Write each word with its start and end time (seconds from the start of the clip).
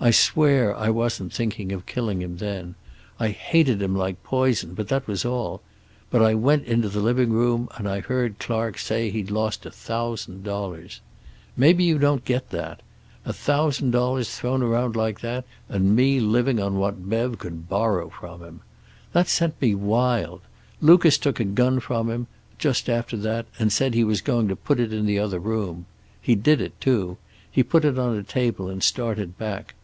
"I 0.00 0.12
swear 0.12 0.76
I 0.76 0.90
wasn't 0.90 1.32
thinking 1.32 1.72
of 1.72 1.84
killing 1.84 2.22
him 2.22 2.36
then. 2.36 2.76
I 3.18 3.30
hated 3.30 3.82
him 3.82 3.96
like 3.96 4.22
poison, 4.22 4.74
but 4.74 4.86
that 4.88 5.08
was 5.08 5.24
all. 5.24 5.60
But 6.08 6.22
I 6.22 6.34
went 6.34 6.66
into 6.66 6.88
the 6.88 7.00
living 7.00 7.30
room, 7.30 7.68
and 7.76 7.88
I 7.88 7.98
heard 7.98 8.38
Clark 8.38 8.78
say 8.78 9.10
he'd 9.10 9.28
lost 9.28 9.66
a 9.66 9.72
thousand 9.72 10.44
dollars. 10.44 11.00
Maybe 11.56 11.82
you 11.82 11.98
don't 11.98 12.24
get 12.24 12.50
that. 12.50 12.80
A 13.24 13.32
thousand 13.32 13.90
dollars 13.90 14.30
thrown 14.36 14.62
around 14.62 14.94
like 14.94 15.18
that, 15.18 15.44
and 15.68 15.96
me 15.96 16.20
living 16.20 16.60
on 16.60 16.78
what 16.78 17.10
Bev 17.10 17.36
could 17.38 17.68
borrow 17.68 18.08
from 18.08 18.40
him. 18.44 18.60
"That 19.12 19.26
sent 19.26 19.60
me 19.60 19.74
wild. 19.74 20.42
Lucas 20.80 21.18
took 21.18 21.40
a 21.40 21.44
gun 21.44 21.80
from 21.80 22.08
him, 22.08 22.28
just 22.56 22.88
after 22.88 23.16
that, 23.16 23.46
and 23.58 23.72
said 23.72 23.94
he 23.94 24.04
was 24.04 24.20
going 24.20 24.46
to 24.46 24.54
put 24.54 24.78
it 24.78 24.92
in 24.92 25.06
the 25.06 25.18
other 25.18 25.40
room. 25.40 25.86
He 26.22 26.36
did 26.36 26.60
it, 26.60 26.80
too. 26.80 27.16
He 27.50 27.64
put 27.64 27.84
it 27.84 27.98
on 27.98 28.14
a 28.16 28.22
table 28.22 28.68
and 28.68 28.80
started 28.80 29.36
back. 29.36 29.74